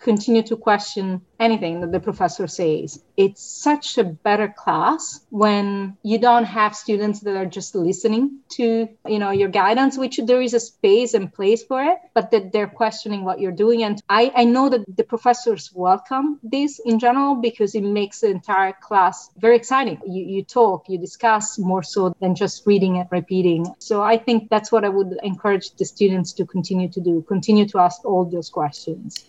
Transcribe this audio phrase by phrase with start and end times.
[0.00, 3.02] continue to question anything that the professor says.
[3.16, 8.88] It's such a better class when you don't have students that are just listening to,
[9.06, 12.52] you know, your guidance, which there is a space and place for it, but that
[12.52, 13.82] they're questioning what you're doing.
[13.84, 18.28] And I, I know that the professors welcome this in general because it makes the
[18.28, 20.00] entire class very exciting.
[20.06, 23.66] You, you talk, you discuss more so than just reading and repeating.
[23.78, 27.66] So I think that's what I would encourage the students to continue to do, continue
[27.68, 29.24] to ask all those questions.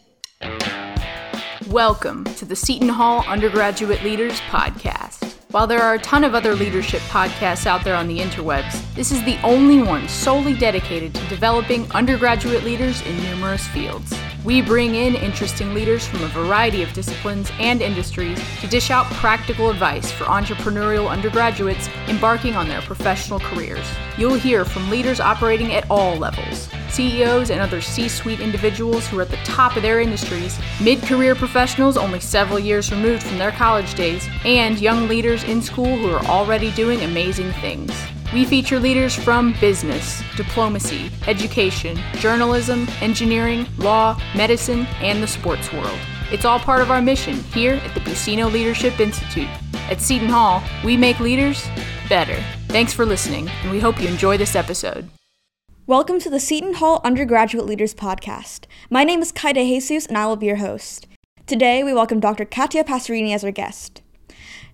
[1.68, 5.40] Welcome to the Seton Hall Undergraduate Leaders Podcast.
[5.51, 9.11] While there are a ton of other leadership podcasts out there on the interwebs, this
[9.11, 14.18] is the only one solely dedicated to developing undergraduate leaders in numerous fields.
[14.45, 19.07] We bring in interesting leaders from a variety of disciplines and industries to dish out
[19.07, 23.86] practical advice for entrepreneurial undergraduates embarking on their professional careers.
[24.18, 29.20] You'll hear from leaders operating at all levels CEOs and other C suite individuals who
[29.20, 33.38] are at the top of their industries, mid career professionals only several years removed from
[33.38, 37.92] their college days, and young leaders in school who are already doing amazing things.
[38.34, 46.00] We feature leaders from business, diplomacy, education, journalism, engineering, law, medicine, and the sports world.
[46.31, 49.50] It's all part of our mission here at the Buccino Leadership Institute.
[49.89, 51.67] At Seton Hall, we make leaders
[52.08, 52.42] better.
[52.70, 55.09] Thanks for listening, and we hope you enjoy this episode.
[55.88, 58.66] Welcome to the Seton Hall Undergraduate Leaders Podcast.
[58.89, 61.08] My name is Kai De Jesus, and I will be your host.
[61.48, 62.45] Today, we welcome Dr.
[62.45, 64.01] Katia Passerini as our guest.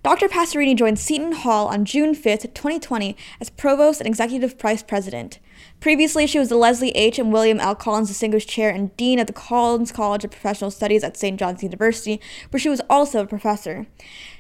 [0.03, 0.27] Dr.
[0.27, 5.39] Passerini joined Seton Hall on June 5, 2020, as Provost and Executive Vice President.
[5.79, 7.19] Previously, she was the Leslie H.
[7.19, 7.75] and William L.
[7.75, 11.39] Collins Distinguished Chair and Dean at the Collins College of Professional Studies at St.
[11.39, 13.87] John's University, where she was also a professor.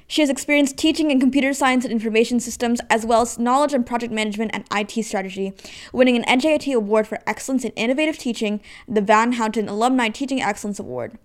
[0.07, 3.85] She has experience teaching in computer science and information systems, as well as knowledge and
[3.85, 5.53] project management and IT strategy,
[5.91, 10.79] winning an NJIT Award for Excellence in Innovative Teaching, the Van Houten Alumni Teaching Excellence
[10.79, 11.17] Award.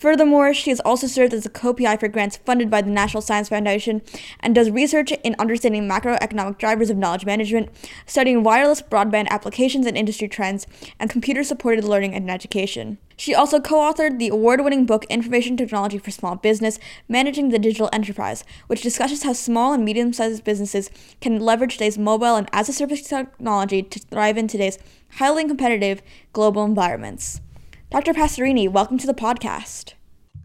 [0.00, 3.50] Furthermore, she has also served as a co-PI for grants funded by the National Science
[3.50, 4.00] Foundation
[4.40, 7.68] and does research in understanding macroeconomic drivers of knowledge management,
[8.06, 10.66] studying wireless broadband applications and industry trends,
[10.98, 12.96] and computer-supported learning and education.
[13.18, 18.42] She also co-authored the award-winning book Information Technology for Small Business: Managing the Digital Enterprise,
[18.68, 20.88] which discusses how small and medium-sized businesses
[21.20, 24.78] can leverage today's mobile and as-a-service technology to thrive in today's
[25.16, 26.00] highly competitive
[26.32, 27.42] global environments.
[27.90, 28.14] Dr.
[28.14, 29.94] Passerini, welcome to the podcast.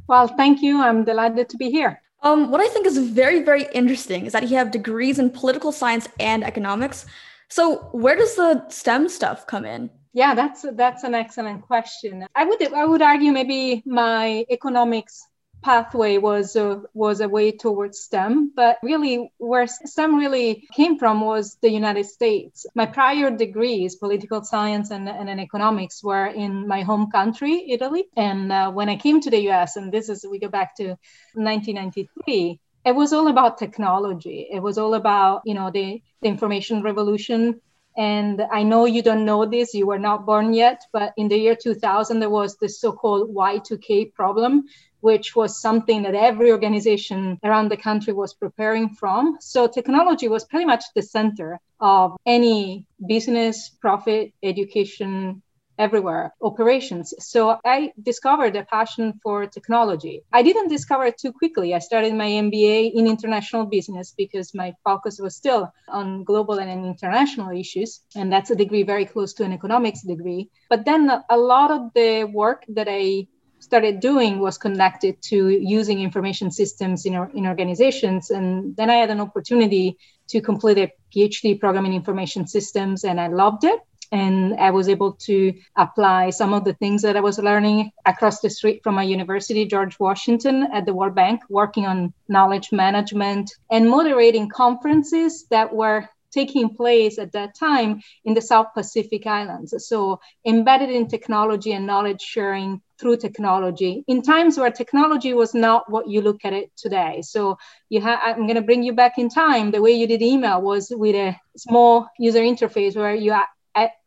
[0.07, 0.81] Well, thank you.
[0.81, 2.01] I'm delighted to be here.
[2.23, 5.71] Um, what I think is very, very interesting is that you have degrees in political
[5.71, 7.05] science and economics.
[7.49, 9.91] So, where does the STEM stuff come in?
[10.13, 12.25] Yeah, that's that's an excellent question.
[12.33, 15.27] I would I would argue maybe my economics
[15.65, 21.21] pathway was a, was a way towards STEM, but really where STEM really came from
[21.21, 22.67] was the United States.
[22.75, 28.03] My prior degrees, political science and, and economics, were in my home country, Italy.
[28.15, 30.85] And uh, when I came to the US, and this is, we go back to
[31.33, 34.47] 1993, it was all about technology.
[34.51, 37.59] It was all about, you know, the, the information revolution
[37.97, 41.37] and I know you don't know this, you were not born yet, but in the
[41.37, 44.65] year 2000, there was the so called Y2K problem,
[45.05, 49.37] which was something that every organization around the country was preparing from.
[49.39, 55.43] So technology was pretty much the center of any business, profit, education,
[55.77, 57.13] everywhere operations.
[57.19, 60.15] So i discovered a passion for technology.
[60.31, 61.75] I didn't discover it too quickly.
[61.75, 65.63] I started my mba in international business because my focus was still
[65.99, 70.49] on global and international issues and that's a degree very close to an economics degree.
[70.71, 71.01] But then
[71.37, 72.09] a lot of the
[72.41, 73.27] work that i
[73.59, 78.29] started doing was connected to using information systems in, in organizations.
[78.29, 79.97] And then I had an opportunity
[80.29, 83.79] to complete a PhD program in information systems, and I loved it.
[84.11, 88.39] And I was able to apply some of the things that I was learning across
[88.39, 93.51] the street from my university, George Washington, at the World Bank, working on knowledge management
[93.71, 99.73] and moderating conferences that were taking place at that time in the South Pacific Islands.
[99.87, 105.89] So, embedded in technology and knowledge sharing through technology in times where technology was not
[105.89, 107.21] what you look at it today.
[107.23, 107.57] So,
[107.89, 109.71] you have I'm going to bring you back in time.
[109.71, 113.33] The way you did email was with a small user interface where you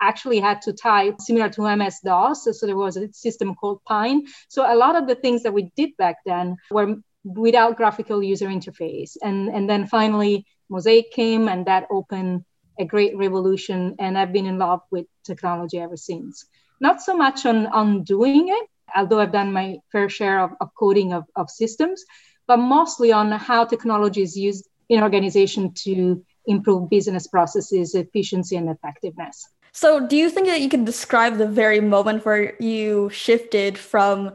[0.00, 2.44] actually had to type similar to MS DOS.
[2.58, 4.26] So there was a system called Pine.
[4.48, 6.96] So a lot of the things that we did back then were
[7.36, 9.16] without graphical user interface.
[9.22, 12.44] And, and then finally, Mosaic came and that opened
[12.78, 13.96] a great revolution.
[13.98, 16.46] And I've been in love with technology ever since.
[16.80, 20.68] Not so much on, on doing it, although I've done my fair share of, of
[20.78, 22.04] coding of, of systems,
[22.46, 28.70] but mostly on how technology is used in organization to improve business processes, efficiency, and
[28.70, 29.48] effectiveness.
[29.80, 34.32] So, do you think that you can describe the very moment where you shifted from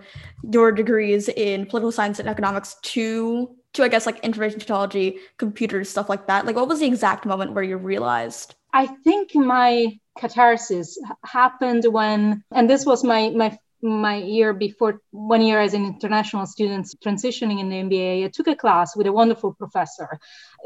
[0.49, 5.89] your degrees in political science and economics to to I guess like information technology, computers,
[5.89, 6.45] stuff like that?
[6.45, 8.55] Like, what was the exact moment where you realized?
[8.71, 15.41] I think my catharsis happened when, and this was my my my year before one
[15.41, 19.11] year as an international student transitioning in the MBA, I took a class with a
[19.11, 20.19] wonderful professor,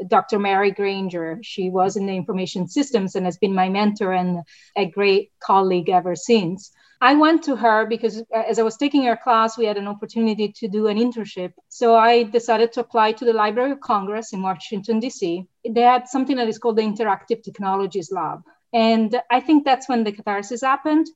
[0.06, 0.38] Dr.
[0.38, 1.40] Mary Granger.
[1.42, 4.42] She was in the information systems and has been my mentor and
[4.76, 6.70] a great colleague ever since.
[7.00, 9.86] I went to her because uh, as I was taking her class, we had an
[9.86, 11.52] opportunity to do an internship.
[11.68, 15.46] So I decided to apply to the Library of Congress in Washington, D.C.
[15.68, 18.42] They had something that is called the Interactive Technologies Lab.
[18.72, 21.06] And I think that's when the catharsis happened.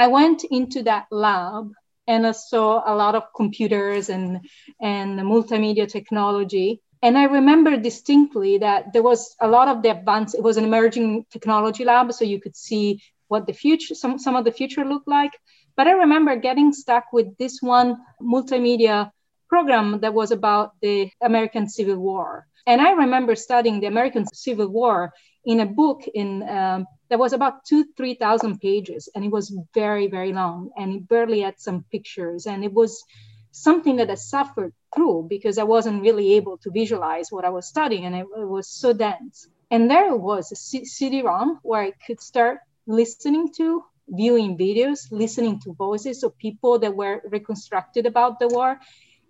[0.00, 1.72] I went into that lab
[2.06, 4.40] and I saw a lot of computers and,
[4.80, 6.80] and multimedia technology.
[7.02, 10.64] And I remember distinctly that there was a lot of the advanced, it was an
[10.64, 12.14] emerging technology lab.
[12.14, 15.32] So you could see what the future, some, some of the future looked like.
[15.76, 19.10] But I remember getting stuck with this one multimedia
[19.50, 22.46] program that was about the American Civil War.
[22.66, 25.12] And I remember studying the American Civil War
[25.44, 30.06] in a book in um, that was about two, 3,000 pages, and it was very,
[30.06, 32.46] very long, and it barely had some pictures.
[32.46, 33.04] And it was
[33.50, 37.66] something that I suffered through because I wasn't really able to visualize what I was
[37.66, 39.48] studying, and it, it was so dense.
[39.70, 45.60] And there it was a CD-ROM where I could start listening to, viewing videos, listening
[45.60, 48.80] to voices of people that were reconstructed about the war.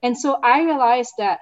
[0.02, 1.40] And so I realized that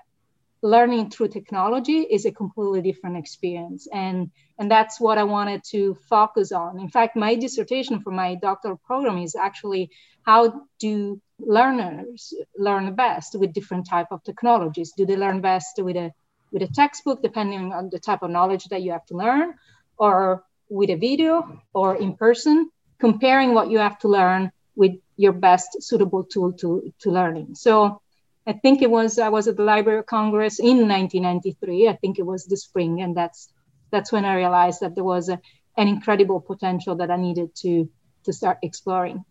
[0.62, 3.86] learning through technology is a completely different experience.
[3.92, 6.80] And and that's what i wanted to focus on.
[6.80, 9.90] In fact my dissertation for my doctoral program is actually
[10.22, 14.92] how do learners learn best with different type of technologies?
[14.96, 16.12] Do they learn best with a
[16.50, 19.54] with a textbook depending on the type of knowledge that you have to learn
[19.98, 25.32] or with a video or in person comparing what you have to learn with your
[25.32, 27.54] best suitable tool to, to learning?
[27.54, 28.00] So
[28.48, 31.86] I think it was I was at the Library of Congress in 1993.
[31.86, 33.52] I think it was the spring, and that's
[33.90, 35.38] that's when I realized that there was a,
[35.76, 37.90] an incredible potential that I needed to
[38.24, 39.24] to start exploring.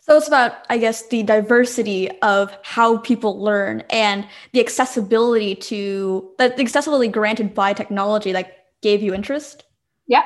[0.00, 6.30] So it's about, I guess, the diversity of how people learn and the accessibility to
[6.38, 9.64] that the accessibility granted by technology that gave you interest.
[10.06, 10.24] Yeah,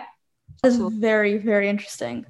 [0.62, 2.24] that's very very interesting.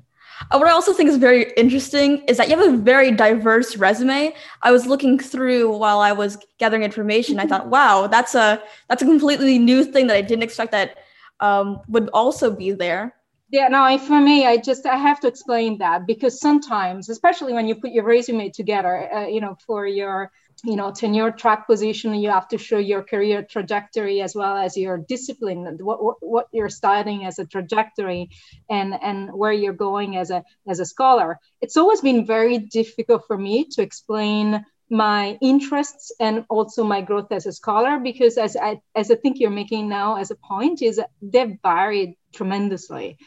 [0.51, 3.77] Uh, what I also think is very interesting is that you have a very diverse
[3.77, 4.35] resume.
[4.63, 7.39] I was looking through while I was gathering information.
[7.39, 10.99] I thought, wow, that's a that's a completely new thing that I didn't expect that
[11.41, 13.15] um, would also be there.
[13.51, 17.67] Yeah, no, for me, I just I have to explain that because sometimes, especially when
[17.67, 20.31] you put your resume together, uh, you know, for your
[20.65, 24.77] you know tenure track position you have to show your career trajectory as well as
[24.77, 28.31] your discipline what, what, what you're studying as a trajectory
[28.69, 33.23] and and where you're going as a as a scholar it's always been very difficult
[33.27, 38.57] for me to explain my interests and also my growth as a scholar because as
[38.57, 43.19] I as I think you're making now as a point is they've varied tremendously.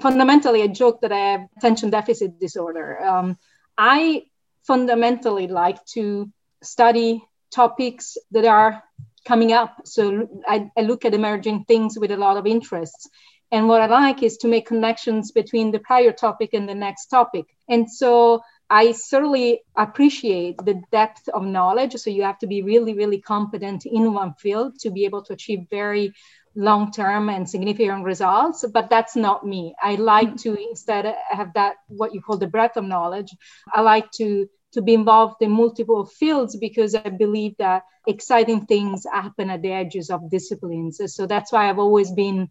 [0.00, 3.02] Fundamentally, I joke that I have attention deficit disorder.
[3.02, 3.38] Um,
[3.78, 4.24] I
[4.66, 6.30] fundamentally like to
[6.62, 7.22] study
[7.54, 8.82] topics that are
[9.26, 9.82] coming up.
[9.84, 13.08] So I, I, look at emerging things with a lot of interests.
[13.50, 17.06] And what I like is to make connections between the prior topic and the next
[17.06, 17.46] topic.
[17.68, 21.94] And so I certainly appreciate the depth of knowledge.
[21.94, 25.32] So you have to be really, really competent in one field to be able to
[25.32, 26.12] achieve very
[26.56, 28.64] long term and significant results.
[28.72, 29.74] But that's not me.
[29.80, 30.42] I like mm.
[30.42, 33.30] to instead have that, what you call the breadth of knowledge.
[33.72, 39.06] I like to to be involved in multiple fields because I believe that exciting things
[39.10, 41.00] happen at the edges of disciplines.
[41.06, 42.50] So that's why I've always been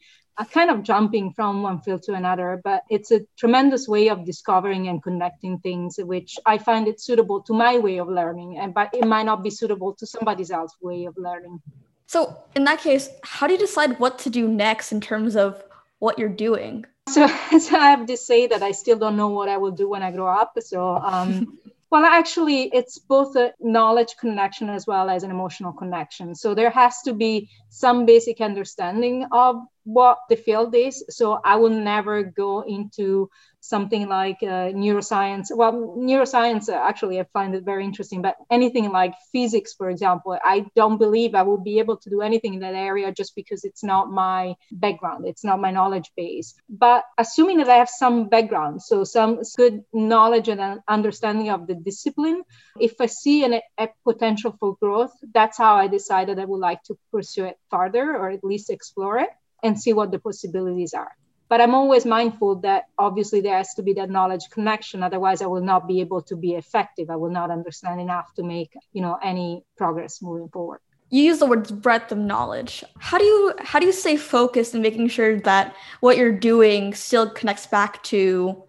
[0.51, 2.59] kind of jumping from one field to another.
[2.63, 7.41] But it's a tremendous way of discovering and connecting things, which I find it suitable
[7.43, 10.75] to my way of learning, and but it might not be suitable to somebody else's
[10.81, 11.61] way of learning.
[12.07, 15.63] So in that case, how do you decide what to do next in terms of
[15.99, 16.85] what you're doing?
[17.07, 17.27] So,
[17.59, 20.01] so I have to say that I still don't know what I will do when
[20.01, 20.53] I grow up.
[20.59, 21.59] So um,
[21.91, 26.35] Well, actually, it's both a knowledge connection as well as an emotional connection.
[26.35, 31.05] So there has to be some basic understanding of what the field is.
[31.09, 33.29] So I will never go into
[33.67, 35.47] something like uh, neuroscience.
[35.55, 40.37] Well, neuroscience, uh, actually, I find it very interesting, but anything like physics, for example,
[40.43, 43.63] I don't believe I will be able to do anything in that area just because
[43.63, 46.53] it's not my background, it's not my knowledge base.
[46.69, 51.75] But assuming that I have some background, so some good knowledge and understanding of the
[51.75, 52.43] discipline,
[52.79, 56.83] if I see an, a potential for growth, that's how I decided I would like
[56.83, 59.29] to pursue it further or at least explore it
[59.63, 61.11] and see what the possibilities are
[61.55, 65.45] but i'm always mindful that obviously there has to be that knowledge connection otherwise i
[65.45, 67.09] will not be able to be effective.
[67.09, 70.79] I will not understand enough to make you know any progress moving forward.
[71.09, 72.83] You use the words breadth of knowledge.
[72.99, 76.93] How do you how do you stay focused in making sure that what you're doing
[76.93, 78.63] still connects back to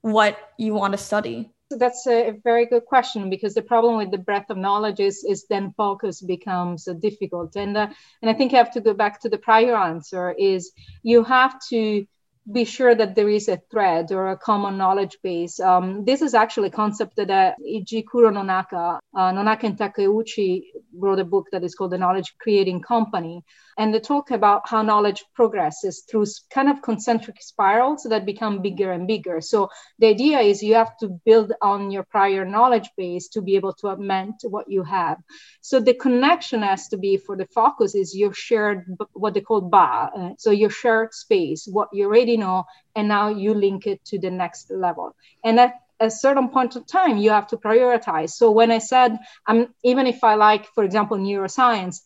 [0.00, 1.50] what you want to study?
[1.70, 5.46] That's a very good question because the problem with the breadth of knowledge is, is
[5.48, 7.56] then focus becomes uh, difficult.
[7.56, 7.88] And uh,
[8.20, 10.72] and i think i have to go back to the prior answer is
[11.02, 12.06] you have to
[12.50, 15.60] be sure that there is a thread or a common knowledge base.
[15.60, 21.20] Um, this is actually a concept that uh, Ikujiro Nonaka, uh, Nonaka and Takeuchi wrote
[21.20, 23.44] a book that is called The Knowledge Creating Company.
[23.78, 28.92] And they talk about how knowledge progresses through kind of concentric spirals that become bigger
[28.92, 29.40] and bigger.
[29.40, 33.56] So the idea is you have to build on your prior knowledge base to be
[33.56, 35.18] able to augment what you have.
[35.62, 39.62] So the connection has to be for the focus is your shared, what they call
[39.62, 40.10] ba.
[40.14, 44.18] Uh, so your shared space, what you already know, and now you link it to
[44.18, 45.14] the next level.
[45.44, 48.30] And at a certain point of time, you have to prioritize.
[48.30, 52.00] So when I said, um, even if I like, for example, neuroscience,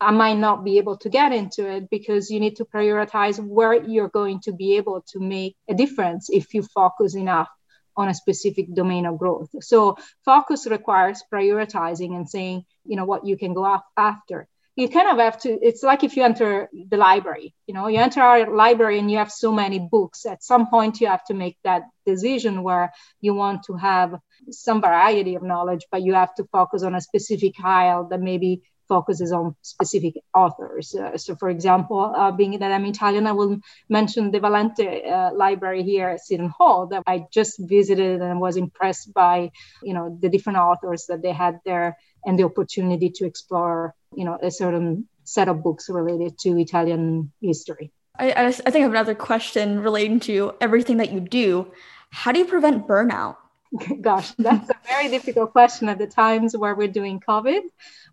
[0.00, 3.74] I might not be able to get into it because you need to prioritize where
[3.74, 7.48] you're going to be able to make a difference if you focus enough
[7.96, 9.48] on a specific domain of growth.
[9.62, 14.48] So focus requires prioritizing and saying, you know, what you can go after.
[14.76, 17.98] You kind of have to, it's like if you enter the library, you know, you
[17.98, 20.26] enter our library and you have so many books.
[20.26, 22.92] At some point, you have to make that decision where
[23.22, 24.10] you want to have
[24.50, 28.60] some variety of knowledge, but you have to focus on a specific aisle that maybe
[28.88, 30.94] focuses on specific authors.
[30.94, 35.30] Uh, so, for example, uh, being that I'm Italian, I will mention the Valente uh,
[35.34, 39.50] library here at Seton Hall that I just visited and was impressed by,
[39.82, 44.24] you know, the different authors that they had there and the opportunity to explore, you
[44.24, 47.92] know, a certain set of books related to Italian history.
[48.18, 51.70] I, I, I think I have another question relating to everything that you do.
[52.10, 53.36] How do you prevent burnout?
[54.00, 57.62] Gosh, that's a very difficult question at the times where we're doing COVID,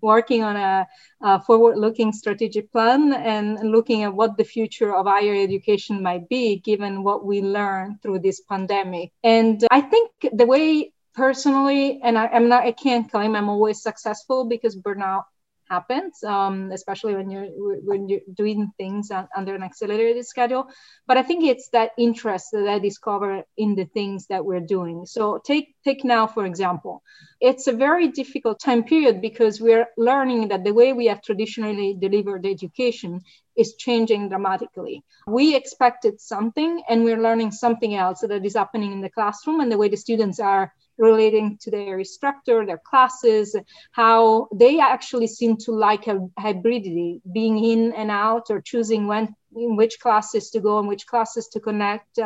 [0.01, 0.87] working on a,
[1.21, 6.27] a forward looking strategic plan and looking at what the future of higher education might
[6.27, 9.11] be given what we learned through this pandemic.
[9.23, 13.81] And I think the way personally, and I, am not, I can't claim I'm always
[13.81, 15.25] successful because burnout
[15.73, 17.49] happens, um, especially when you're
[17.89, 19.03] when you're doing things
[19.39, 20.63] under an accelerated schedule.
[21.07, 23.29] But I think it's that interest that I discover
[23.65, 24.97] in the things that we're doing.
[25.15, 26.95] So take take now for example,
[27.49, 31.89] it's a very difficult time period because we're learning that the way we have traditionally
[32.05, 33.21] delivered education
[33.55, 35.03] is changing dramatically.
[35.27, 39.71] We expected something and we're learning something else that is happening in the classroom and
[39.71, 43.55] the way the students are relating to their instructor, their classes,
[43.91, 49.35] how they actually seem to like a hybridity, being in and out or choosing when
[49.55, 52.19] in which classes to go and which classes to connect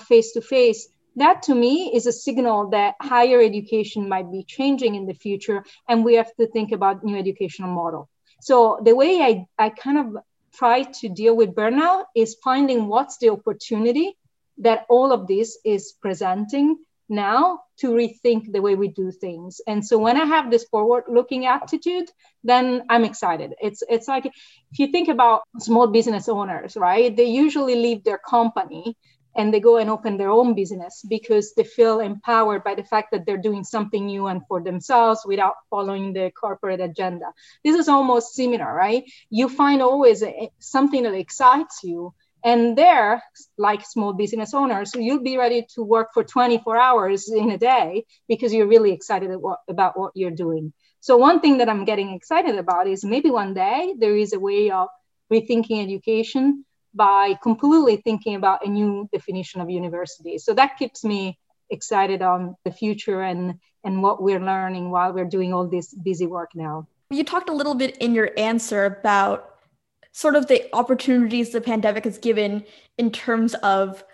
[0.00, 0.88] face to face.
[1.16, 5.64] That to me is a signal that higher education might be changing in the future,
[5.88, 8.08] and we have to think about new educational model.
[8.40, 10.22] So the way I, I kind of
[10.54, 14.16] try to deal with burnout is finding what's the opportunity
[14.58, 16.76] that all of this is presenting
[17.08, 19.60] now to rethink the way we do things.
[19.66, 22.10] And so when i have this forward looking attitude
[22.44, 23.54] then i'm excited.
[23.60, 27.14] It's it's like if you think about small business owners right?
[27.14, 28.96] They usually leave their company
[29.36, 33.12] and they go and open their own business because they feel empowered by the fact
[33.12, 37.26] that they're doing something new and for themselves without following the corporate agenda.
[37.64, 39.04] This is almost similar right?
[39.30, 40.24] You find always
[40.58, 42.14] something that excites you
[42.44, 43.22] and there,
[43.56, 48.04] like small business owners, you'll be ready to work for 24 hours in a day
[48.28, 49.30] because you're really excited
[49.68, 50.72] about what you're doing.
[51.00, 54.40] So, one thing that I'm getting excited about is maybe one day there is a
[54.40, 54.88] way of
[55.32, 56.64] rethinking education
[56.94, 60.38] by completely thinking about a new definition of university.
[60.38, 61.38] So, that keeps me
[61.70, 66.26] excited on the future and, and what we're learning while we're doing all this busy
[66.26, 66.86] work now.
[67.10, 69.57] You talked a little bit in your answer about
[70.12, 72.64] sort of the opportunities the pandemic has given
[72.96, 74.04] in terms of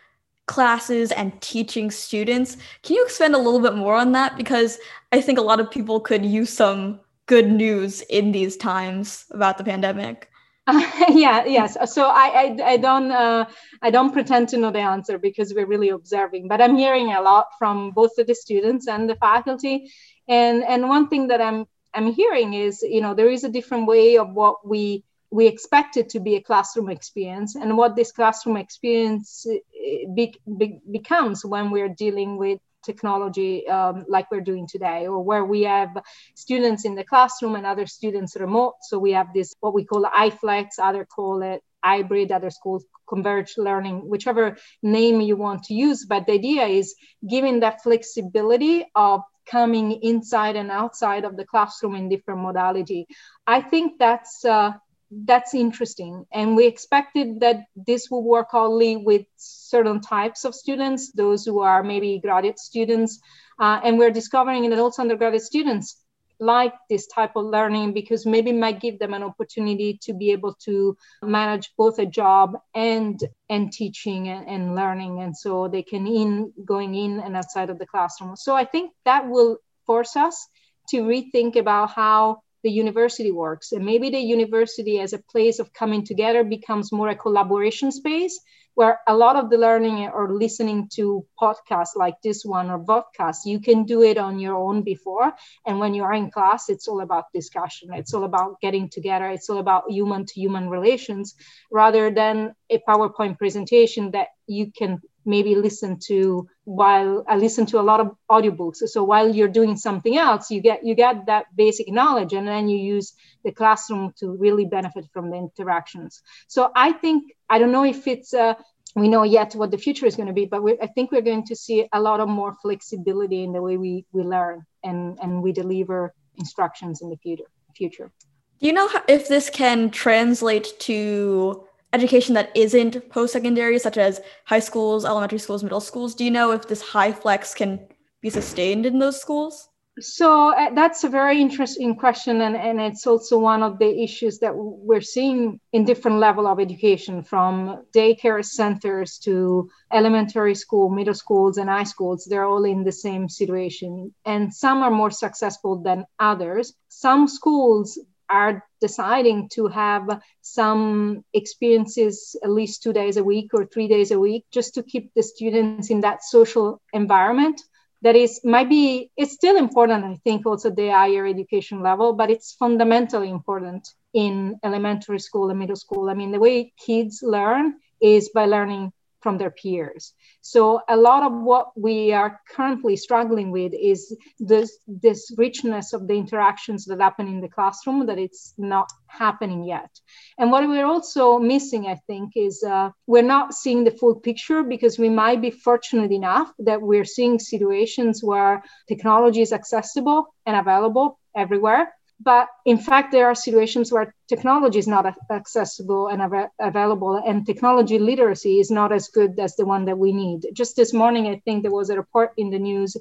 [0.46, 2.56] classes and teaching students.
[2.82, 4.36] Can you expand a little bit more on that?
[4.36, 4.78] Because
[5.12, 9.56] I think a lot of people could use some good news in these times about
[9.56, 10.28] the pandemic.
[10.66, 11.76] Uh, yeah, yes.
[11.92, 13.46] So I, I, I don't, uh,
[13.82, 16.48] I don't pretend to know the answer because we're really observing.
[16.48, 19.90] But I'm hearing a lot from both the students and the faculty,
[20.28, 23.86] and and one thing that I'm, I'm hearing is, you know, there is a different
[23.86, 25.04] way of what we
[25.34, 30.32] we expect it to be a classroom experience and what this classroom experience eh, be,
[30.58, 35.62] be, becomes when we're dealing with technology um, like we're doing today or where we
[35.62, 35.90] have
[36.36, 40.04] students in the classroom and other students remote so we have this what we call
[40.04, 46.06] HyFlex other call it hybrid, other schools converged learning, whichever name you want to use.
[46.06, 46.94] But the idea is
[47.28, 53.06] giving that flexibility of coming inside and outside of the classroom in different modality.
[53.46, 54.72] I think that's uh,
[55.10, 61.12] that's interesting, and we expected that this will work only with certain types of students,
[61.12, 63.20] those who are maybe graduate students,
[63.60, 66.04] uh, and we're discovering that also undergraduate students
[66.40, 70.54] like this type of learning because maybe might give them an opportunity to be able
[70.54, 75.20] to manage both a job and and teaching and, and learning.
[75.20, 78.36] And so they can in going in and outside of the classroom.
[78.36, 80.48] So i think that will force us
[80.88, 85.72] to rethink about how the university works and maybe the university as a place of
[85.72, 88.40] coming together becomes more a collaboration space
[88.74, 93.44] where a lot of the learning or listening to podcasts like this one or podcasts,
[93.44, 95.32] you can do it on your own before.
[95.64, 97.90] And when you are in class, it's all about discussion.
[97.92, 99.28] It's all about getting together.
[99.28, 101.34] It's all about human to human relations
[101.70, 107.80] rather than a PowerPoint presentation that you can maybe listen to while I listen to
[107.80, 108.76] a lot of audiobooks.
[108.88, 112.68] So while you're doing something else, you get you get that basic knowledge, and then
[112.68, 113.14] you use
[113.44, 116.22] the classroom to really benefit from the interactions.
[116.48, 118.54] So I think I don't know if it's uh,
[118.96, 121.22] we know yet what the future is going to be, but we, I think we're
[121.22, 125.18] going to see a lot of more flexibility in the way we we learn and
[125.22, 127.44] and we deliver instructions in the future.
[127.76, 128.12] Future.
[128.60, 134.64] Do you know if this can translate to education that isn't post-secondary, such as high
[134.68, 136.14] schools, elementary schools, middle schools?
[136.14, 137.72] Do you know if this HyFlex can
[138.20, 139.68] be sustained in those schools?
[140.00, 144.40] So uh, that's a very interesting question, and, and it's also one of the issues
[144.40, 151.14] that we're seeing in different level of education, from daycare centers to elementary school, middle
[151.14, 152.26] schools, and high schools.
[152.28, 156.74] They're all in the same situation, and some are more successful than others.
[156.88, 157.96] Some schools
[158.28, 164.10] are deciding to have some experiences at least two days a week or three days
[164.10, 167.60] a week just to keep the students in that social environment.
[168.02, 172.28] That is might be it's still important i think also the higher education level but
[172.28, 176.10] it's fundamentally important in elementary school and middle school.
[176.10, 178.92] I mean the way kids learn is by learning
[179.24, 180.12] from their peers.
[180.42, 186.06] So a lot of what we are currently struggling with is this this richness of
[186.08, 189.92] the interactions that happen in the classroom that it's not happening yet.
[190.38, 194.62] And what we're also missing, I think, is uh, we're not seeing the full picture
[194.62, 200.54] because we might be fortunate enough that we're seeing situations where technology is accessible and
[200.56, 201.84] available everywhere
[202.20, 207.46] but in fact, there are situations where technology is not accessible and av- available, and
[207.46, 210.46] technology literacy is not as good as the one that we need.
[210.52, 212.96] Just this morning, I think there was a report in the news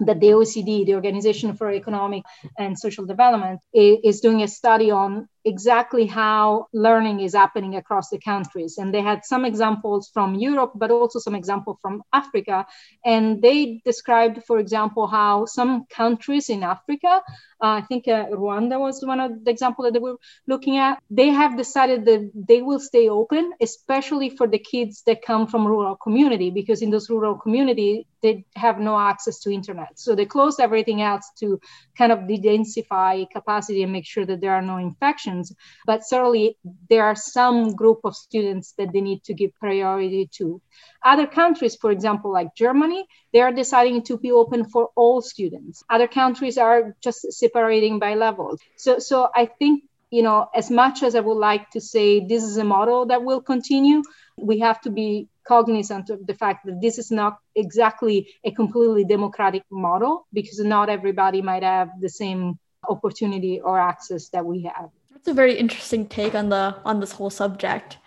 [0.00, 2.24] that the OECD, the Organization for Economic
[2.58, 8.18] and Social Development, is doing a study on exactly how learning is happening across the
[8.18, 8.78] countries.
[8.78, 12.66] And they had some examples from Europe, but also some example from Africa.
[13.04, 17.20] And they described, for example, how some countries in Africa,
[17.62, 20.98] uh, I think uh, Rwanda was one of the examples that they were looking at,
[21.10, 25.66] they have decided that they will stay open, especially for the kids that come from
[25.66, 29.98] rural community, because in those rural community, they have no access to internet.
[29.98, 31.60] So they closed everything else to
[31.96, 35.52] kind of de-densify capacity and make sure that there are no infections.
[35.86, 36.56] But certainly
[36.88, 40.62] there are some group of students that they need to give priority to.
[41.04, 45.84] Other countries, for example, like Germany, they are deciding to be open for all students.
[45.90, 48.58] Other countries are just separating by levels.
[48.76, 52.44] So, so I think you know, as much as I would like to say this
[52.44, 54.00] is a model that will continue,
[54.38, 59.04] we have to be cognizant of the fact that this is not exactly a completely
[59.04, 62.56] democratic model because not everybody might have the same
[62.88, 64.88] opportunity or access that we have.
[65.10, 67.98] That's a very interesting take on the on this whole subject.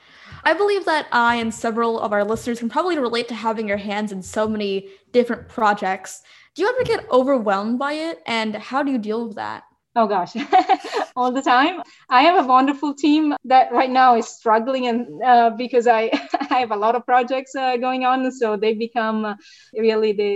[0.46, 3.84] I believe that I and several of our listeners can probably relate to having your
[3.90, 6.22] hands in so many different projects.
[6.56, 9.64] Do you ever get overwhelmed by it and how do you deal with that?
[9.98, 10.36] Oh gosh,
[11.18, 11.82] all the time.
[12.10, 16.12] I have a wonderful team that right now is struggling, and uh, because I
[16.52, 19.36] I have a lot of projects uh, going on, so they become uh,
[19.74, 20.32] really the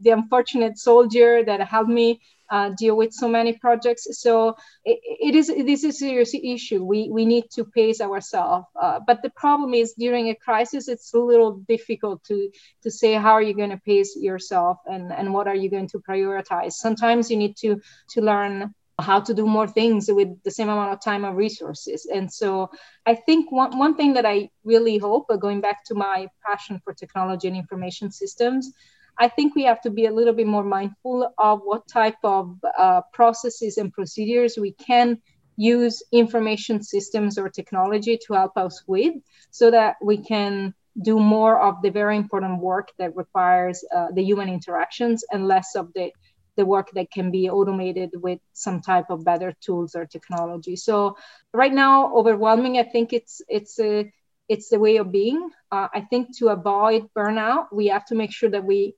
[0.00, 4.06] the unfortunate soldier that helped me uh, deal with so many projects.
[4.22, 6.82] So it, it is this is a serious issue.
[6.82, 8.66] We we need to pace ourselves.
[8.80, 12.50] Uh, but the problem is during a crisis, it's a little difficult to
[12.84, 15.88] to say how are you going to pace yourself and and what are you going
[15.88, 16.72] to prioritize.
[16.72, 17.80] Sometimes you need to
[18.14, 22.06] to learn how to do more things with the same amount of time and resources.
[22.12, 22.70] And so
[23.06, 26.80] I think one, one thing that I really hope, uh, going back to my passion
[26.82, 28.72] for technology and information systems,
[29.18, 32.56] I think we have to be a little bit more mindful of what type of
[32.76, 35.18] uh, processes and procedures we can
[35.56, 39.14] use information systems or technology to help us with
[39.50, 44.22] so that we can do more of the very important work that requires uh, the
[44.22, 46.10] human interactions and less of the
[46.58, 50.76] the work that can be automated with some type of better tools or technology.
[50.76, 51.16] So
[51.54, 54.12] right now overwhelming i think it's it's a
[54.48, 55.50] it's the way of being.
[55.72, 58.94] Uh, i think to avoid burnout we have to make sure that we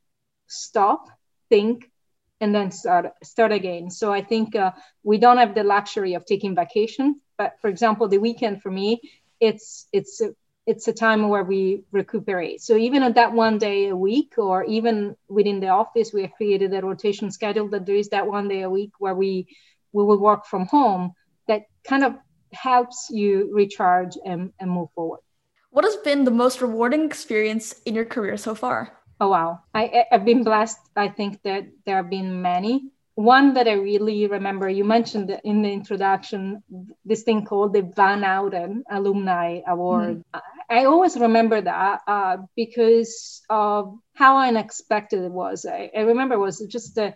[0.49, 1.07] stop
[1.51, 1.91] think
[2.41, 3.91] and then start start again.
[3.91, 4.73] So i think uh,
[5.05, 9.01] we don't have the luxury of taking vacation but for example the weekend for me
[9.41, 10.23] it's it's
[10.67, 12.61] it's a time where we recuperate.
[12.61, 16.33] So even at that one day a week, or even within the office, we have
[16.33, 19.47] created a rotation schedule that there is that one day a week where we
[19.93, 21.13] we will work from home.
[21.49, 22.15] That kind of
[22.53, 25.21] helps you recharge and, and move forward.
[25.71, 28.99] What has been the most rewarding experience in your career so far?
[29.21, 30.79] Oh wow, I, I've been blessed.
[30.97, 35.63] I think that there have been many one that I really remember, you mentioned in
[35.63, 36.63] the introduction
[37.05, 40.25] this thing called the Van Houten Alumni Award.
[40.35, 40.41] Mm.
[40.71, 45.67] I always remember that uh, because of how unexpected it was.
[45.67, 47.13] I, I remember it was just uh,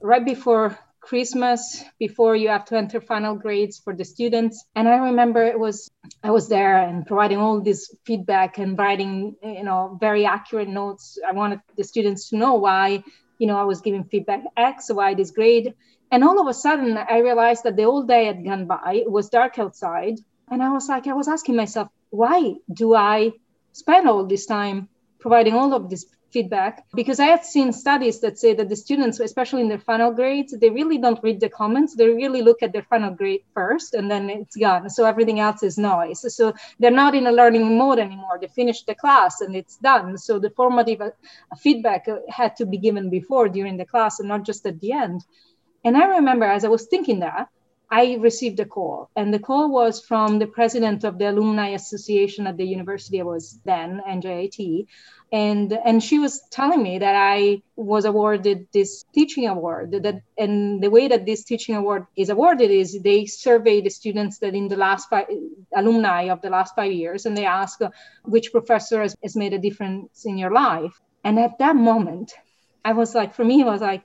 [0.00, 4.64] right before Christmas, before you have to enter final grades for the students.
[4.76, 5.90] And I remember it was
[6.22, 11.18] I was there and providing all this feedback and writing, you know, very accurate notes.
[11.28, 13.02] I wanted the students to know why
[13.42, 15.74] you know, I was giving feedback X, Y, this grade.
[16.12, 19.02] And all of a sudden, I realized that the whole day had gone by.
[19.04, 20.20] It was dark outside.
[20.48, 23.32] And I was like, I was asking myself, why do I
[23.72, 28.38] spend all this time providing all of this feedback because I have seen studies that
[28.38, 31.94] say that the students, especially in their final grades, they really don't read the comments.
[31.94, 34.88] They really look at their final grade first and then it's gone.
[34.90, 36.24] So everything else is noise.
[36.34, 38.38] So they're not in a learning mode anymore.
[38.40, 40.18] They finished the class and it's done.
[40.18, 41.10] So the formative uh,
[41.58, 44.92] feedback uh, had to be given before during the class and not just at the
[44.92, 45.24] end.
[45.84, 47.48] And I remember as I was thinking that,
[47.92, 52.46] I received a call, and the call was from the president of the Alumni Association
[52.46, 54.86] at the university I was then, NJIT,
[55.30, 59.92] and and she was telling me that I was awarded this teaching award.
[60.04, 64.38] That and the way that this teaching award is awarded is they survey the students
[64.38, 65.26] that in the last five
[65.76, 67.90] alumni of the last five years, and they ask uh,
[68.24, 70.98] which professor has, has made a difference in your life.
[71.24, 72.32] And at that moment,
[72.86, 74.02] I was like, for me, it was like,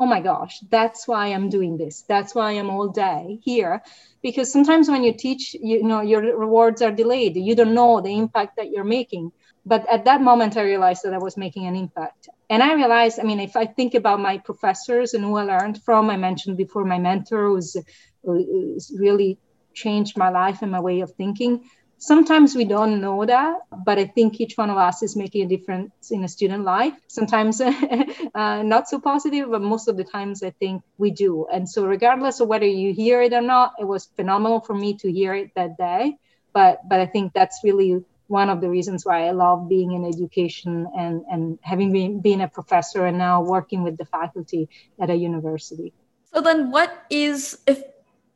[0.00, 2.04] oh my gosh, that's why I'm doing this.
[2.08, 3.82] That's why I'm all day here.
[4.22, 7.36] Because sometimes when you teach, you know, your rewards are delayed.
[7.36, 9.32] You don't know the impact that you're making
[9.66, 13.20] but at that moment i realized that i was making an impact and i realized
[13.20, 16.56] i mean if i think about my professors and who i learned from i mentioned
[16.56, 17.76] before my mentor who's,
[18.24, 19.38] who's really
[19.74, 21.64] changed my life and my way of thinking
[22.02, 25.48] sometimes we don't know that but i think each one of us is making a
[25.48, 27.60] difference in a student life sometimes
[28.34, 31.84] uh, not so positive but most of the times i think we do and so
[31.84, 35.34] regardless of whether you hear it or not it was phenomenal for me to hear
[35.34, 36.16] it that day
[36.54, 40.04] but but i think that's really one of the reasons why I love being in
[40.04, 44.68] education and, and having been, been a professor and now working with the faculty
[45.00, 45.92] at a university.
[46.32, 47.82] So then what is if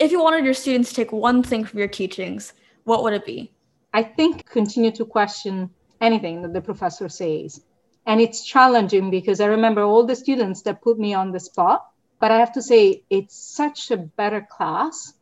[0.00, 3.24] if you wanted your students to take one thing from your teachings, what would it
[3.24, 3.53] be?
[3.94, 7.62] I think continue to question anything that the professor says.
[8.04, 11.86] And it's challenging because I remember all the students that put me on the spot,
[12.18, 15.14] but I have to say it's such a better class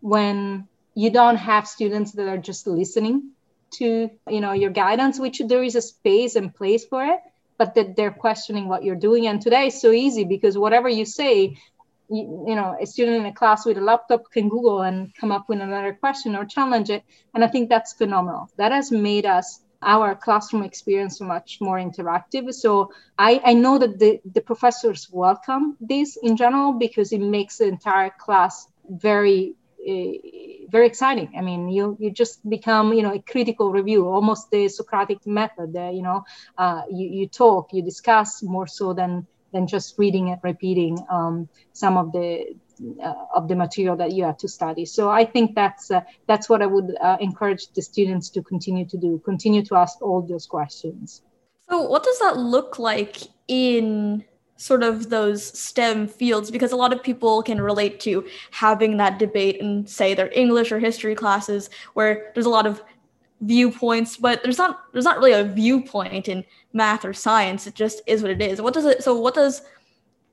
[0.00, 3.30] when you don't have students that are just listening
[3.72, 7.18] to you know your guidance which there is a space and place for it
[7.58, 11.04] but that they're questioning what you're doing and today is so easy because whatever you
[11.04, 11.56] say
[12.10, 15.32] you, you, know a student in a class with a laptop can google and come
[15.32, 17.02] up with another question or challenge it
[17.34, 22.52] and i think that's phenomenal that has made us our classroom experience much more interactive
[22.52, 27.58] so i, I know that the, the professors welcome this in general because it makes
[27.58, 29.54] the entire class very
[29.86, 30.12] uh,
[30.70, 31.30] very exciting.
[31.36, 35.76] I mean, you you just become you know a critical review, almost the Socratic method.
[35.76, 36.24] Uh, you know,
[36.56, 41.48] uh, you you talk, you discuss more so than than just reading and repeating um,
[41.72, 42.54] some of the
[43.02, 44.84] uh, of the material that you have to study.
[44.84, 48.84] So I think that's uh, that's what I would uh, encourage the students to continue
[48.86, 49.22] to do.
[49.24, 51.22] Continue to ask all those questions.
[51.70, 53.16] So what does that look like
[53.48, 54.24] in
[54.56, 59.18] sort of those STEM fields because a lot of people can relate to having that
[59.18, 62.82] debate in, say, their English or history classes where there's a lot of
[63.40, 67.66] viewpoints, but there's not there's not really a viewpoint in math or science.
[67.66, 68.60] It just is what it is.
[68.60, 69.62] What does it so what does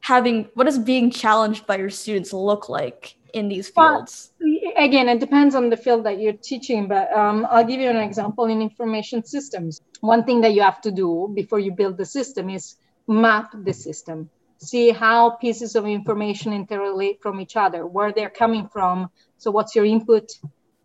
[0.02, 4.32] having what does being challenged by your students look like in these fields?
[4.40, 7.90] Well, again, it depends on the field that you're teaching, but um, I'll give you
[7.90, 9.82] an example in information systems.
[10.02, 12.76] One thing that you have to do before you build the system is
[13.08, 14.30] map the system.
[14.58, 19.10] see how pieces of information interrelate from each other, where they're coming from.
[19.38, 20.32] So, what's your input,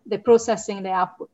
[0.06, 1.30] the processing, the output.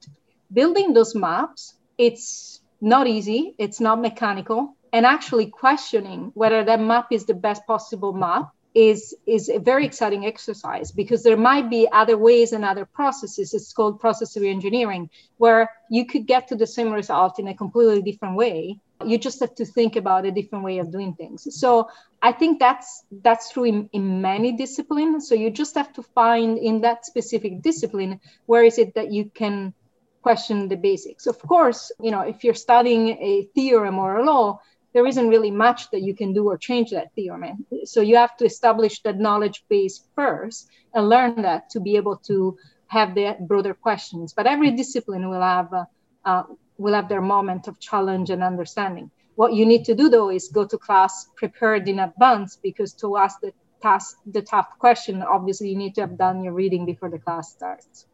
[0.52, 7.06] Building those maps, it's not easy, it's not mechanical, and actually questioning whether that map
[7.10, 11.88] is the best possible map is is a very exciting exercise because there might be
[11.92, 13.52] other ways and other processes.
[13.52, 18.02] It's called process reengineering where you could get to the same result in a completely
[18.02, 18.80] different way.
[19.04, 21.46] You just have to think about a different way of doing things.
[21.58, 21.88] So
[22.22, 25.28] i think that's that's true in, in many disciplines.
[25.28, 29.30] So you just have to find in that specific discipline where is it that you
[29.34, 29.74] can
[30.22, 34.58] question the basics of course you know if you're studying a theorem or a law
[34.92, 37.66] there isn't really much that you can do or change that theorem.
[37.84, 42.16] So you have to establish that knowledge base first and learn that to be able
[42.28, 42.56] to
[42.88, 44.34] have the broader questions.
[44.34, 45.84] But every discipline will have uh,
[46.24, 46.42] uh,
[46.78, 49.10] will have their moment of challenge and understanding.
[49.34, 53.16] What you need to do though is go to class prepared in advance because to
[53.16, 57.08] ask the task the tough question, obviously you need to have done your reading before
[57.08, 58.06] the class starts.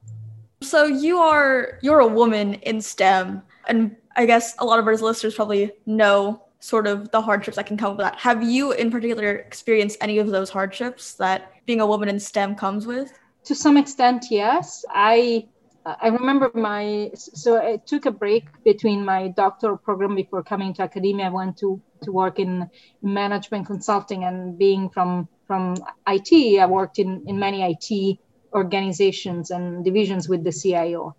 [0.61, 4.97] So you are you're a woman in STEM, and I guess a lot of our
[4.97, 8.19] listeners probably know sort of the hardships that can come with that.
[8.19, 12.57] Have you, in particular, experienced any of those hardships that being a woman in STEM
[12.57, 13.17] comes with?
[13.45, 14.85] To some extent, yes.
[14.91, 15.47] I
[15.87, 20.83] I remember my so I took a break between my doctoral program before coming to
[20.83, 21.27] academia.
[21.27, 22.69] I went to to work in
[23.01, 25.77] management consulting and being from from
[26.09, 26.61] IT.
[26.61, 28.19] I worked in in many IT
[28.53, 31.15] organizations and divisions with the CIO.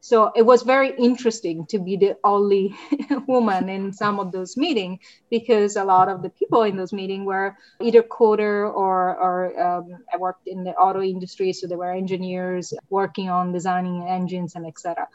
[0.00, 2.76] So it was very interesting to be the only
[3.26, 4.98] woman in some of those meetings
[5.30, 10.04] because a lot of the people in those meetings were either coder or, or um,
[10.12, 14.66] I worked in the auto industry, so there were engineers working on designing engines and
[14.66, 15.08] etc.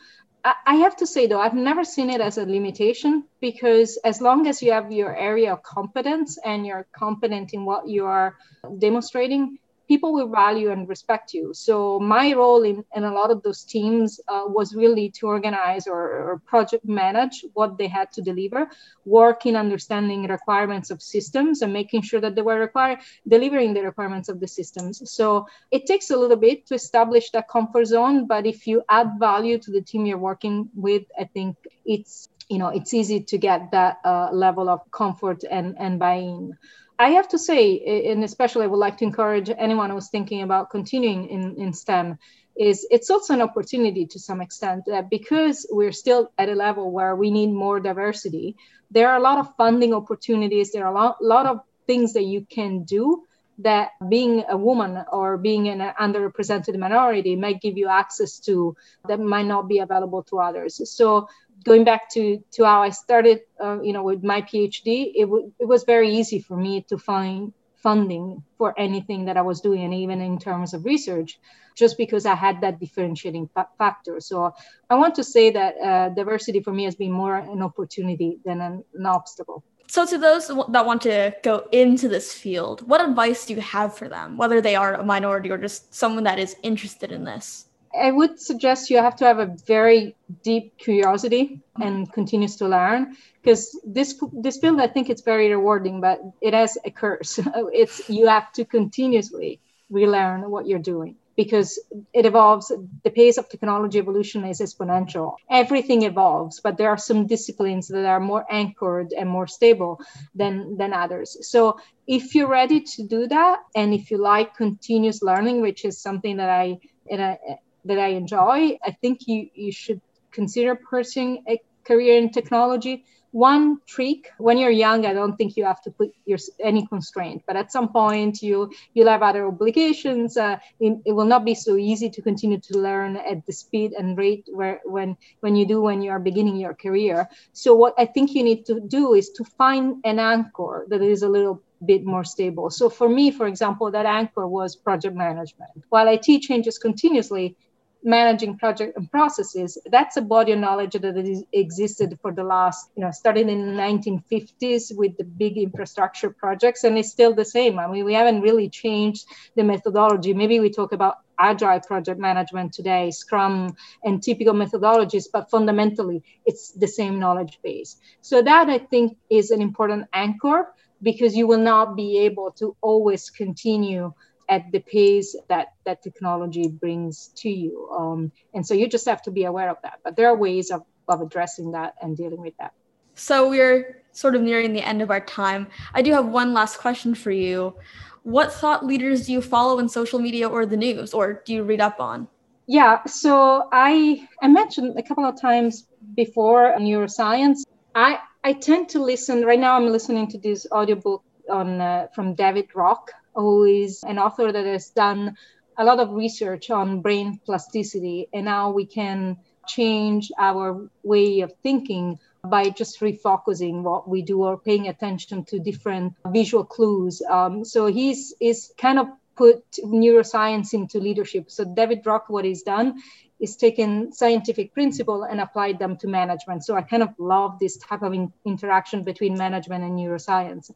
[0.44, 4.48] I have to say though, I've never seen it as a limitation because as long
[4.48, 8.38] as you have your area of competence and you're competent in what you are
[8.80, 11.52] demonstrating, people will value and respect you.
[11.54, 15.88] So my role in, in a lot of those teams uh, was really to organize
[15.88, 18.70] or, or, project manage what they had to deliver,
[19.06, 23.82] work in understanding requirements of systems and making sure that they were required delivering the
[23.82, 25.02] requirements of the systems.
[25.12, 29.14] So it takes a little bit to establish that comfort zone, but if you add
[29.20, 33.38] value to the team you're working with, I think it's you know it's easy to
[33.38, 36.58] get that uh, level of comfort and and buy-in.
[37.00, 40.70] I have to say, and especially I would like to encourage anyone who's thinking about
[40.70, 42.20] continuing in, in STEM,
[42.58, 46.92] is it's also an opportunity to some extent that because we're still at a level
[46.92, 48.58] where we need more diversity,
[48.92, 52.24] there are a lot of funding opportunities, there are a lot, lot of things that
[52.24, 53.24] you can do
[53.60, 58.76] that being a woman or being an underrepresented minority might give you access to
[59.08, 60.82] that might not be available to others.
[60.90, 61.30] So
[61.64, 65.52] going back to to how I started, uh, you know, with my PhD, it, w-
[65.60, 69.84] it was very easy for me to find funding for anything that I was doing,
[69.84, 71.40] and even in terms of research,
[71.78, 74.20] just because I had that differentiating fa- factor.
[74.20, 74.52] So
[74.90, 78.62] I want to say that uh, diversity for me has been more an opportunity than
[78.62, 79.64] an, an obstacle.
[79.88, 83.98] So, to those that want to go into this field, what advice do you have
[83.98, 87.66] for them, whether they are a minority or just someone that is interested in this?
[87.98, 91.82] I would suggest you have to have a very deep curiosity mm-hmm.
[91.82, 96.54] and continues to learn because this this field I think it's very rewarding, but it
[96.54, 97.40] has a curse.
[97.74, 101.80] It's you have to continuously relearn what you're doing because
[102.14, 102.72] it evolves.
[103.04, 105.36] The pace of technology evolution is exponential.
[105.50, 110.00] Everything evolves, but there are some disciplines that are more anchored and more stable
[110.36, 111.38] than than others.
[111.50, 115.98] So if you're ready to do that, and if you like continuous learning, which is
[115.98, 116.78] something that I
[117.10, 117.40] and I
[117.86, 123.06] that I enjoy, I think you, you should consider pursuing a career in technology.
[123.32, 127.44] One trick when you're young, I don't think you have to put your any constraint,
[127.46, 130.36] but at some point you you'll have other obligations.
[130.36, 133.92] Uh, it, it will not be so easy to continue to learn at the speed
[134.00, 137.30] and rate where when when you do when you are beginning your career.
[137.54, 141.22] So what I think you need to do is to find an anchor that is
[141.22, 142.70] a little bit more stable.
[142.72, 145.72] So for me, for example, that anchor was project management.
[145.90, 147.56] While IT changes continuously,
[148.04, 153.04] managing project and processes that's a body of knowledge that existed for the last you
[153.04, 157.78] know starting in the 1950s with the big infrastructure projects and it's still the same.
[157.78, 160.34] I mean we haven't really changed the methodology.
[160.34, 166.72] Maybe we talk about agile project management today scrum and typical methodologies but fundamentally it's
[166.72, 167.98] the same knowledge base.
[168.22, 170.68] So that i think is an important anchor
[171.02, 174.14] because you will not be able to always continue
[174.50, 177.90] at the pace that that technology brings to you.
[177.92, 180.00] Um, and so you just have to be aware of that.
[180.04, 182.74] But there are ways of, of addressing that and dealing with that.
[183.14, 185.68] So we're sort of nearing the end of our time.
[185.94, 187.76] I do have one last question for you.
[188.24, 191.64] What thought leaders do you follow in social media or the news, or do you
[191.64, 192.28] read up on?
[192.68, 197.64] Yeah, so I I mentioned a couple of times before neuroscience.
[197.96, 199.44] I I tend to listen.
[199.46, 204.20] Right now, I'm listening to this audiobook on uh, from David Rock, who is an
[204.20, 205.36] author that has done
[205.78, 209.38] a lot of research on brain plasticity and how we can
[209.68, 215.60] change our way of thinking by just refocusing what we do or paying attention to
[215.60, 217.22] different visual clues.
[217.22, 221.50] Um, so he's is kind of put neuroscience into leadership.
[221.50, 223.02] So David Rock, what he's done
[223.40, 226.66] is taken scientific principle and applied them to management.
[226.66, 230.72] So I kind of love this type of in- interaction between management and neuroscience.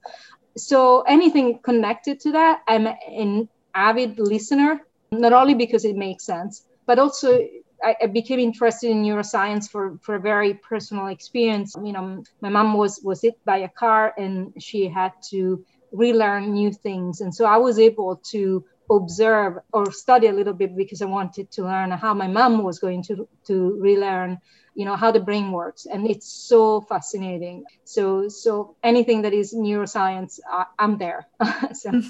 [0.57, 6.65] So anything connected to that, I'm an avid listener, not only because it makes sense,
[6.85, 7.39] but also
[7.83, 11.75] I, became interested in neuroscience for, for a very personal experience.
[11.83, 16.53] You know, my mom was was hit by a car and she had to relearn
[16.53, 18.63] new things, and so I was able to
[18.97, 22.79] observe or study a little bit because I wanted to learn how my mom was
[22.79, 24.39] going to to relearn
[24.75, 29.53] you know how the brain works and it's so fascinating so so anything that is
[29.53, 31.27] neuroscience I, am there
[31.73, 31.91] so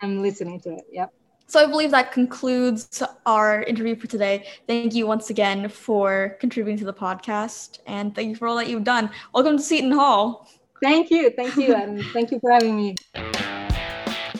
[0.00, 1.12] i'm listening to it yep
[1.48, 4.48] so I believe that concludes our interview for today.
[4.66, 8.68] Thank you once again for contributing to the podcast and thank you for all that
[8.68, 9.10] you've done.
[9.32, 10.48] Welcome to Seton Hall.
[10.82, 11.30] Thank you.
[11.30, 11.74] Thank you.
[11.74, 12.96] And thank you for having me.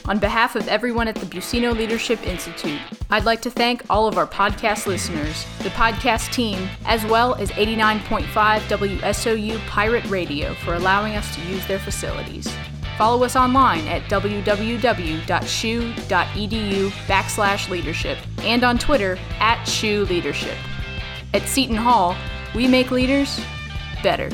[0.07, 4.17] On behalf of everyone at the Buccino Leadership Institute, I'd like to thank all of
[4.17, 8.23] our podcast listeners, the podcast team, as well as 89.5
[8.61, 12.47] WSOU Pirate Radio for allowing us to use their facilities.
[12.97, 15.19] Follow us online at www.shu.edu
[16.89, 20.57] backslash leadership and on Twitter at SHU Leadership.
[21.33, 22.15] At Seton Hall,
[22.55, 23.41] we make leaders
[24.01, 24.29] better.